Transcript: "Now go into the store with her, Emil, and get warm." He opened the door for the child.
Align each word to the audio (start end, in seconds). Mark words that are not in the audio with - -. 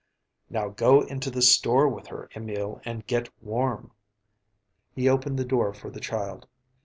"Now 0.49 0.69
go 0.69 1.01
into 1.01 1.29
the 1.29 1.43
store 1.43 1.87
with 1.87 2.07
her, 2.07 2.27
Emil, 2.35 2.81
and 2.85 3.05
get 3.05 3.29
warm." 3.39 3.91
He 4.95 5.07
opened 5.07 5.37
the 5.37 5.45
door 5.45 5.75
for 5.75 5.91
the 5.91 5.99
child. 5.99 6.47